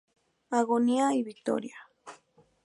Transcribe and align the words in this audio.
Agonía 0.49 1.13
y 1.13 1.21
victoria". 1.21 1.77